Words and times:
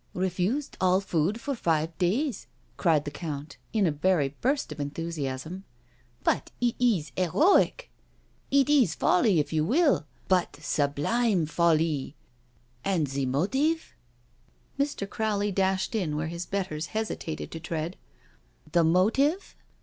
"Refused 0.15 0.77
all 0.81 0.99
food 0.99 1.39
for 1.39 1.53
five 1.53 1.95
days 1.99 2.47
I 2.49 2.57
'* 2.75 2.77
cried 2.81 3.05
the 3.05 3.11
Count, 3.11 3.57
in 3.71 3.85
a 3.85 3.91
very 3.91 4.29
burst 4.41 4.71
of 4.71 4.79
enthusiasm. 4.79 5.63
*' 5.93 6.23
But 6.23 6.49
it 6.59 6.73
is 6.79 7.11
heroic 7.15 7.91
I 8.51 8.55
It 8.55 8.67
is 8.67 8.95
folly 8.95 9.39
if 9.39 9.53
you 9.53 9.63
will— 9.63 10.07
but 10.27 10.57
sublime 10.59 11.45
folly 11.45 12.15
I.•• 12.83 12.89
And 12.97 13.05
the 13.05 13.27
motive?" 13.27 13.93
Mr. 14.79 15.07
Crowley 15.07 15.51
dashed 15.51 15.93
in 15.93 16.15
where 16.17 16.29
his 16.29 16.47
betters 16.47 16.87
hesitated 16.97 17.51
to 17.51 17.59
tread:" 17.59 17.95
The 18.71 18.83
motive? 18.83 19.55